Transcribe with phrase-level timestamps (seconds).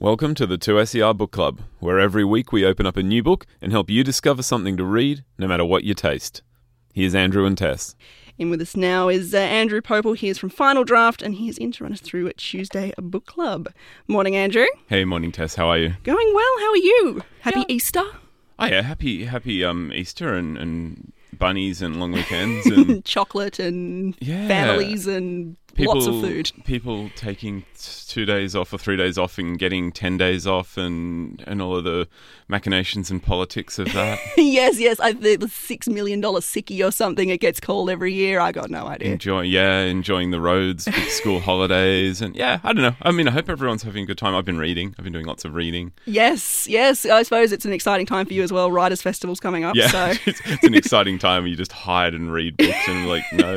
[0.00, 3.46] Welcome to the 2SER Book Club, where every week we open up a new book
[3.60, 6.42] and help you discover something to read, no matter what your taste.
[6.94, 7.96] Here's Andrew and Tess.
[8.38, 10.16] In with us now is uh, Andrew Popel.
[10.16, 12.92] He is from Final Draft and he is in to run us through at Tuesday
[12.96, 13.68] Book Club.
[14.06, 14.66] Morning, Andrew.
[14.88, 15.56] Hey, morning, Tess.
[15.56, 15.94] How are you?
[16.04, 16.58] Going well.
[16.60, 17.22] How are you?
[17.40, 18.04] Happy Easter.
[18.60, 24.16] Oh yeah, happy happy um Easter and, and bunnies and long weekends and Chocolate and
[24.20, 24.46] Yeah.
[24.48, 26.52] families and people lots of food.
[26.64, 27.66] people taking t-
[28.08, 31.76] two days off or three days off and getting ten days off and and all
[31.76, 32.08] of the
[32.48, 34.18] machinations and politics of that.
[34.36, 34.98] yes, yes.
[35.00, 38.40] I, the, the six million dollar sickie or something it gets called every year.
[38.40, 39.12] I got no idea.
[39.12, 42.96] Enjoy, yeah, enjoying the roads, big school holidays, and yeah, I don't know.
[43.02, 44.34] I mean, I hope everyone's having a good time.
[44.34, 44.94] I've been reading.
[44.98, 45.92] I've been doing lots of reading.
[46.06, 47.04] Yes, yes.
[47.06, 48.70] I suppose it's an exciting time for you as well.
[48.70, 49.76] Writers' Festival's coming up.
[49.76, 51.46] Yeah, So it's, it's an exciting time.
[51.46, 53.56] You just hide and read books, and like, no,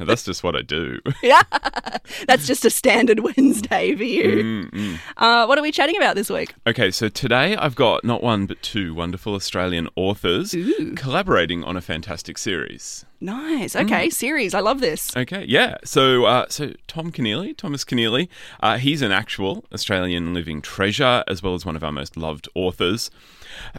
[0.00, 1.00] that's just what I do.
[1.22, 1.35] yeah,
[2.26, 4.68] that's just a standard Wednesday for you.
[4.70, 4.98] Mm-mm.
[5.16, 6.54] Uh, what are we chatting about this week?
[6.66, 10.94] Okay, so today I've got not one but two wonderful Australian authors Ooh.
[10.96, 13.04] collaborating on a fantastic series.
[13.20, 13.74] Nice.
[13.74, 13.84] Mm.
[13.86, 14.54] Okay, series.
[14.54, 15.16] I love this.
[15.16, 15.76] Okay, yeah.
[15.84, 18.28] So, uh, so Tom Keneally, Thomas Keneally,
[18.60, 22.48] uh, he's an actual Australian living treasure, as well as one of our most loved
[22.54, 23.10] authors.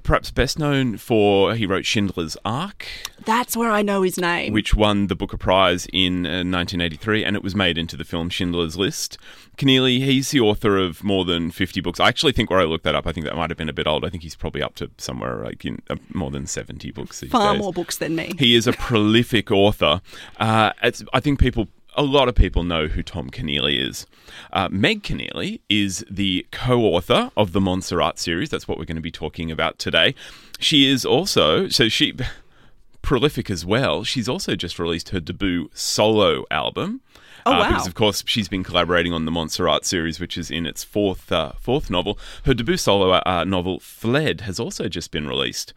[0.02, 2.88] Perhaps best known for he wrote Schindler's Ark,
[3.26, 4.54] That's where I know his name.
[4.54, 8.30] which won the Booker Prize in uh, 1983, and it was made into the film
[8.30, 9.18] Schindler's List.
[9.58, 12.00] Keneally, he's the author of more than 50 books.
[12.00, 13.74] I actually think where I looked that up, I think that might have been a
[13.74, 14.06] bit old.
[14.06, 17.54] I think he's probably up to somewhere like in uh, more than 70 books Far
[17.54, 17.62] days.
[17.62, 18.34] more books than me.
[18.40, 20.02] He is a prolific author.
[20.40, 20.72] Uh,
[21.14, 24.06] I think people, a lot of people know who Tom Keneally is.
[24.52, 28.50] Uh, Meg Keneally is the co-author of the Monsarrat series.
[28.50, 30.16] That's what we're going to be talking about today.
[30.60, 32.14] She is also so she
[33.02, 34.04] prolific as well.
[34.04, 37.02] She's also just released her debut solo album.
[37.48, 37.70] Oh, uh, wow.
[37.70, 41.32] Because of course she's been collaborating on the Monsarrat series, which is in its fourth
[41.32, 42.20] uh, fourth novel.
[42.44, 45.74] Her debut solo uh, novel "Fled" has also just been released.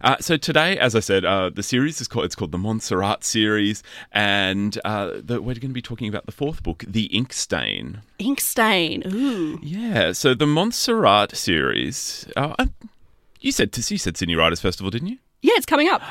[0.00, 3.22] Uh, so today, as I said, uh, the series is called it's called the Monsarrat
[3.22, 7.32] series, and uh, the, we're going to be talking about the fourth book, "The Ink
[7.32, 9.02] Stain." Ink stain.
[9.06, 9.58] Ooh.
[9.62, 12.26] Yeah, so the Monsarrat series.
[12.36, 12.66] Uh, uh,
[13.40, 15.18] you said you said Sydney Writers Festival, didn't you?
[15.42, 16.02] Yeah, it's coming up.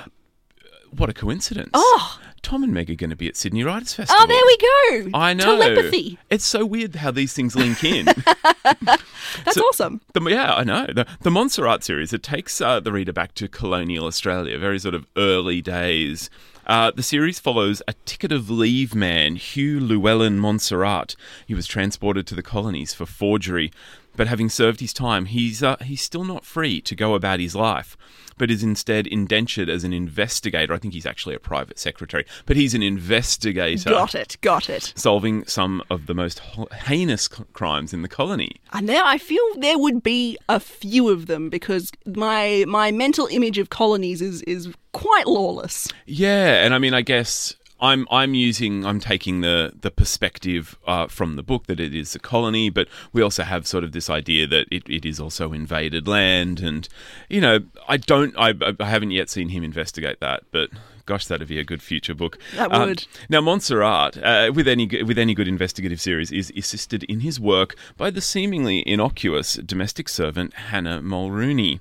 [0.92, 1.72] What a coincidence!
[1.74, 2.20] Oh.
[2.42, 4.22] Tom and Meg are going to be at Sydney Writers Festival.
[4.22, 5.18] Oh, there we go.
[5.18, 5.44] I know.
[5.44, 6.18] Telepathy.
[6.30, 8.06] It's so weird how these things link in.
[8.64, 10.02] That's So- awesome.
[10.14, 10.88] The, yeah, I know.
[10.88, 14.96] The, the Monsarrat series, it takes uh, the reader back to colonial Australia, very sort
[14.96, 16.30] of early days.
[16.66, 21.16] Uh, the series follows a ticket of leave man, Hugh Llewelyn Monsarrat.
[21.48, 23.72] He was transported to the colonies for forgery,
[24.16, 27.56] but having served his time, he's, uh, he's still not free to go about his
[27.56, 27.98] life,
[28.38, 30.74] but is instead indentured as an investigator.
[30.74, 34.38] I think he's actually a private secretary, but he's an investigator Got it.
[34.42, 34.94] Got it.
[34.96, 36.42] solving some of the most
[36.86, 38.58] heinous crimes in the colony.
[38.74, 43.28] And now I feel there would be a few of them because my my mental
[43.28, 45.88] image of colonies is is quite lawless.
[46.06, 51.08] Yeah, and I mean, I guess I'm I'm using I'm taking the the perspective uh,
[51.08, 54.10] from the book that it is a colony, but we also have sort of this
[54.10, 56.90] idea that it, it is also invaded land, and
[57.30, 60.70] you know, I don't I, I haven't yet seen him investigate that, but.
[61.10, 62.38] Gosh, that'd be a good future book.
[62.56, 63.08] That Um, would.
[63.30, 67.76] now, Monsarrat, uh, with any with any good investigative series, is assisted in his work
[67.98, 71.80] by the seemingly innocuous domestic servant Hannah Mulrooney,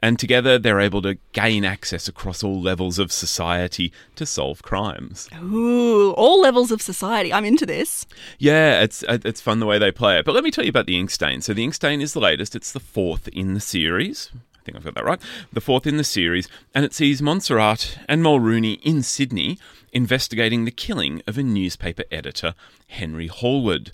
[0.00, 5.28] and together they're able to gain access across all levels of society to solve crimes.
[5.40, 7.32] Ooh, all levels of society.
[7.32, 8.06] I'm into this.
[8.40, 10.24] Yeah, it's uh, it's fun the way they play it.
[10.24, 11.44] But let me tell you about the Inkstain.
[11.44, 12.56] So the Inkstain is the latest.
[12.56, 14.32] It's the fourth in the series.
[14.64, 15.20] I think I've got that right.
[15.52, 19.58] The fourth in the series, and it sees Monsarrat and Mulrooney in Sydney
[19.92, 22.54] investigating the killing of a newspaper editor,
[22.86, 23.92] Henry Hallward.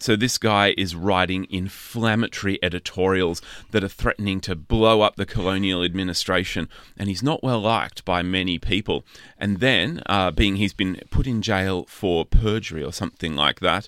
[0.00, 3.40] So this guy is writing inflammatory editorials
[3.70, 8.22] that are threatening to blow up the colonial administration, and he's not well liked by
[8.22, 9.04] many people.
[9.38, 13.86] And then, uh, being he's been put in jail for perjury or something like that,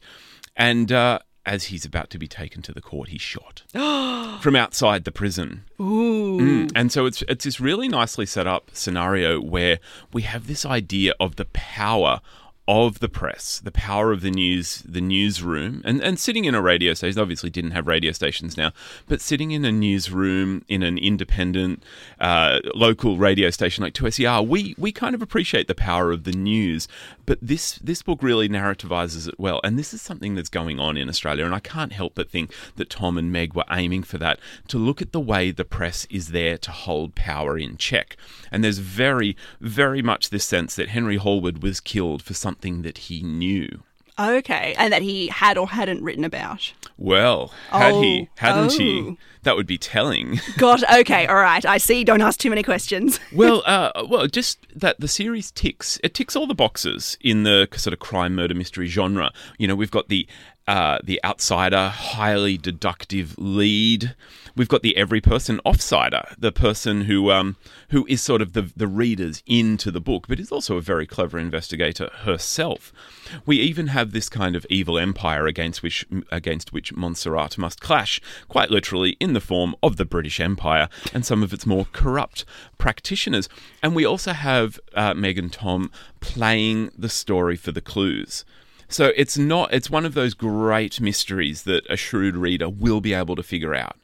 [0.55, 3.63] and uh, as he's about to be taken to the court, he's shot
[4.41, 5.65] from outside the prison.
[5.81, 6.39] Ooh.
[6.41, 9.79] Mm, And so it's it's this really nicely set up scenario where
[10.13, 12.21] we have this idea of the power
[12.71, 16.63] of the press, the power of the news, the newsroom, and, and sitting in a
[16.63, 17.21] radio station.
[17.21, 18.71] Obviously, didn't have radio stations now,
[19.09, 21.83] but sitting in a newsroom in an independent
[22.21, 26.31] uh, local radio station like 2SER, we we kind of appreciate the power of the
[26.31, 26.87] news.
[27.27, 30.97] But this this book really narrativizes it well, and this is something that's going on
[30.97, 31.45] in Australia.
[31.45, 34.39] And I can't help but think that Tom and Meg were aiming for that
[34.69, 38.17] to look at the way the press is there to hold power in check.
[38.53, 42.99] And there's very very much this sense that Henry Hallward was killed for something that
[42.99, 43.83] he knew.
[44.19, 46.73] Okay, and that he had or hadn't written about.
[46.99, 49.01] Well, had Oh, he, hadn't he?
[49.03, 49.17] oh.
[49.45, 50.39] That would be telling.
[50.59, 51.65] God, okay, all right.
[51.65, 52.05] I see.
[52.05, 53.19] Don't ask too many questions.
[53.33, 55.99] well, uh, well, just that the series ticks.
[56.05, 59.33] It ticks all the boxes in the sort of crime, murder, mystery genre.
[59.57, 60.29] You know, we've got the
[60.71, 64.15] uh, the outsider, highly deductive lead.
[64.55, 67.57] We've got the every person offsider, the person who um,
[67.89, 71.09] who is sort of the the readers into the book, but is also a very
[71.09, 72.93] clever investigator herself.
[73.45, 78.21] We even have this kind of evil empire against which against which Monsarrat must clash,
[78.49, 82.45] quite literally in the form of the British Empire and some of its more corrupt
[82.79, 83.49] practitioners.
[83.83, 85.91] And we also have uh, Meg and Tom
[86.21, 88.45] playing the story for the clues.
[88.91, 93.15] So it's not it's one of those great mysteries that a shrewd reader will be
[93.15, 93.97] able to figure out.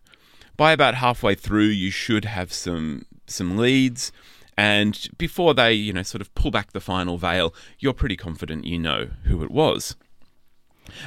[0.57, 4.13] By about halfway through you should have some some leads
[4.57, 8.65] and before they, you know, sort of pull back the final veil, you're pretty confident
[8.65, 9.97] you know who it was.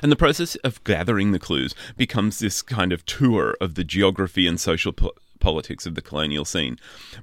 [0.04, 4.46] And the process of gathering the clues becomes this kind of tour of the geography
[4.46, 4.94] and social
[5.40, 6.78] politics of the colonial scene.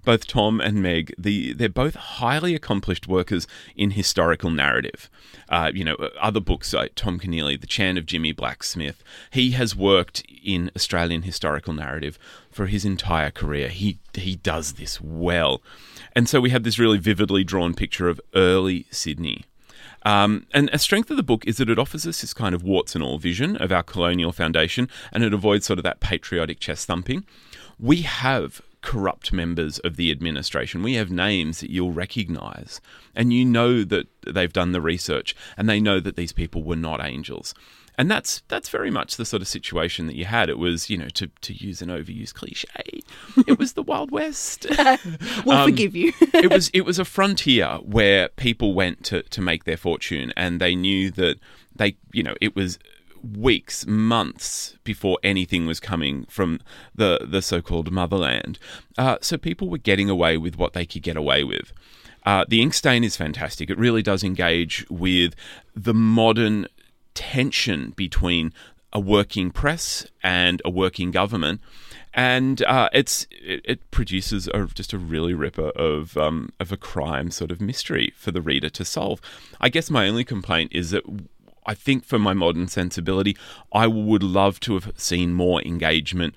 [0.04, 5.10] Both Tom and Meg, the, they're both highly accomplished workers in historical narrative.
[5.48, 9.76] Uh, you know, other books like Tom Keneally, The Chant of Jimmy Blacksmith, he has
[9.76, 12.18] worked in Australian historical narrative
[12.50, 13.68] for his entire career.
[13.68, 15.62] He he does this well.
[16.14, 19.44] And so we have this really vividly drawn picture of early Sydney.
[20.02, 22.62] Um, and a strength of the book is that it offers us this kind of
[22.62, 26.60] warts and all vision of our colonial foundation, and it avoids sort of that patriotic
[26.60, 27.24] chest thumping.
[27.78, 30.82] We have corrupt members of the administration.
[30.82, 32.80] We have names that you'll recognise,
[33.14, 36.76] and you know that they've done the research, and they know that these people were
[36.76, 37.54] not angels.
[37.98, 40.50] And that's that's very much the sort of situation that you had.
[40.50, 43.00] It was, you know, to, to use an overused cliche,
[43.46, 44.66] it was the Wild West.
[45.44, 46.12] We'll Um, forgive you.
[46.34, 50.60] it was it was a frontier where people went to, to make their fortune and
[50.60, 51.38] they knew that
[51.74, 52.78] they you know it was
[53.34, 56.60] weeks months before anything was coming from
[56.94, 58.58] the the so-called motherland.
[58.96, 61.72] Uh, so people were getting away with what they could get away with.
[62.24, 63.70] Uh, the ink stain is fantastic.
[63.70, 65.34] It really does engage with
[65.74, 66.66] the modern
[67.14, 68.52] tension between
[68.92, 71.60] a working press and a working government.
[72.14, 76.76] And uh, it's it, it produces a, just a really ripper of um, of a
[76.76, 79.20] crime sort of mystery for the reader to solve.
[79.60, 81.04] I guess my only complaint is that
[81.66, 83.36] I think for my modern sensibility,
[83.72, 86.34] I would love to have seen more engagement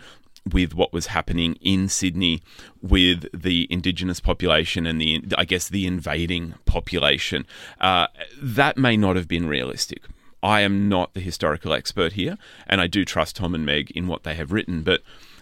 [0.51, 2.41] with what was happening in Sydney
[2.81, 7.45] with the indigenous population and the I guess the invading population.
[7.79, 8.07] Uh,
[8.41, 10.03] that may not have been realistic.
[10.41, 14.07] I am not the historical expert here, and I do trust Tom and Meg in
[14.07, 15.01] what they have written, but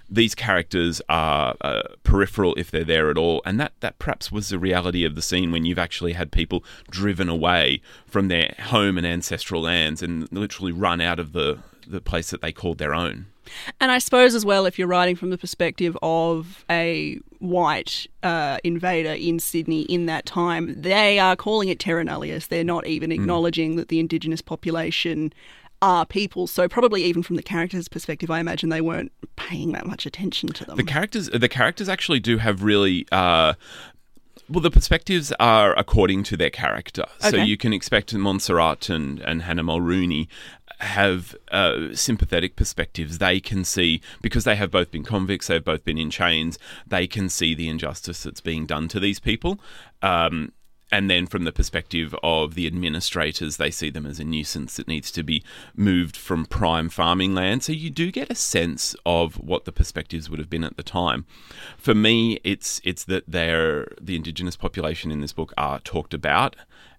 [0.10, 4.50] these characters are uh, peripheral if they're there at all, and that, that perhaps was
[4.50, 8.98] the reality of the scene when you've actually had people driven away from their home
[8.98, 12.94] and ancestral lands and literally run out of the, the place that they called their
[12.94, 13.28] own.
[13.80, 18.58] And I suppose as well, if you're writing from the perspective of a white uh,
[18.64, 22.48] invader in Sydney in that time, they are calling it terra nullius.
[22.48, 25.34] They're not even acknowledging that the indigenous population
[25.82, 26.48] are people.
[26.48, 30.50] So probably even from the characters' perspective, I imagine they weren't paying that much attention
[30.50, 30.78] to them.
[30.78, 33.08] The characters, the characters actually do have really.
[33.12, 33.54] Uh,
[34.50, 37.04] well, the perspectives are according to their character.
[37.20, 40.30] So you can expect that Monsarrat and, and Hannah Mulrooney
[40.80, 43.18] have uh, sympathetic perspectives.
[43.18, 47.08] They can see, because they have both been convicts, they've both been in chains, they
[47.08, 49.60] can see the injustice that's being done to these people.
[50.02, 50.54] Um,
[50.92, 54.88] and then from the perspective of the administrators, they see them as a nuisance that
[54.88, 55.44] needs to be
[55.76, 57.64] moved from prime farming land.
[57.64, 60.84] So you do get a sense of what the perspectives would have been at the
[60.84, 61.26] time.
[61.78, 66.56] For me, it's it's that they're the indigenous population in this book are talked about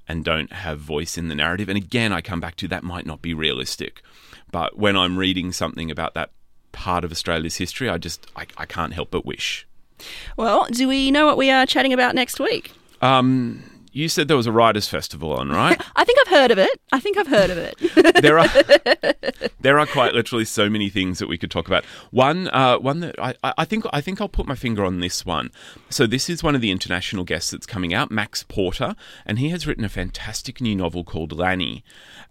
[0.06, 1.68] and don't have voice in the narrative.
[1.68, 4.02] And again, I come back to that might not be realistic.
[4.50, 6.30] But when I'm reading something about that
[6.72, 9.66] part of Australia's history, I just I, I can't help but wish.
[10.36, 12.72] well, do we know what we are chatting about next week?
[13.00, 13.62] Um,
[13.98, 15.80] you said there was a writers' festival on, right?
[15.96, 16.80] I think I've heard of it.
[16.92, 18.22] I think I've heard of it.
[18.22, 18.48] there are
[19.60, 21.84] there are quite literally so many things that we could talk about.
[22.12, 25.26] One uh, one that I, I think I think I'll put my finger on this
[25.26, 25.50] one.
[25.90, 28.94] So this is one of the international guests that's coming out, Max Porter,
[29.26, 31.82] and he has written a fantastic new novel called Lanny,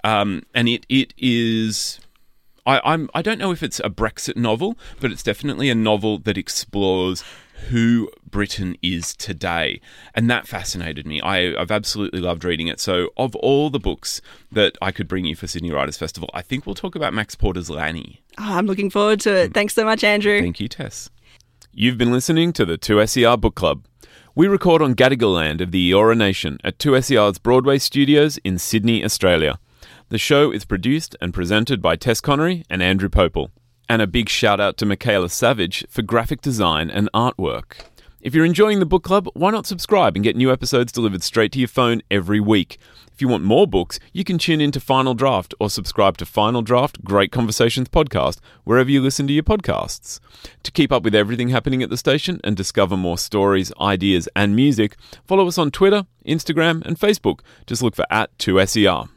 [0.05, 1.99] um, and it it is.
[2.67, 6.19] I, I'm I don't know if it's a Brexit novel, but it's definitely a novel
[6.19, 7.23] that explores
[7.69, 9.81] who Britain is today,
[10.13, 11.19] and that fascinated me.
[11.21, 12.79] I, I've absolutely loved reading it.
[12.79, 14.21] So, of all the books
[14.51, 17.35] that I could bring you for Sydney Writers Festival, I think we'll talk about Max
[17.35, 18.21] Porter's Lanny.
[18.37, 19.53] Oh, I'm looking forward to it.
[19.53, 20.39] Thanks so much, Andrew.
[20.39, 21.09] Thank you, Tess.
[21.71, 23.85] You've been listening to the 2SER Book Club.
[24.35, 29.03] We record on Gadigal land of the Eora Nation at 2SER's Broadway studios in Sydney,
[29.03, 29.57] Australia.
[30.09, 33.51] The show is produced and presented by Tess Connery and Andrew Popel.
[33.89, 37.81] And a big shout out to Michaela Savage for graphic design and artwork.
[38.21, 41.51] If you're enjoying the book club, why not subscribe and get new episodes delivered straight
[41.51, 42.79] to your phone every week?
[43.11, 46.61] If you want more books, you can tune into Final Draft or subscribe to Final
[46.61, 50.21] Draft Great Conversations podcast wherever you listen to your podcasts.
[50.63, 54.55] To keep up with everything happening at the station and discover more stories, ideas, and
[54.55, 54.95] music,
[55.25, 57.41] follow us on Twitter, Instagram, and Facebook.
[57.65, 59.09] Just look for at 2SER.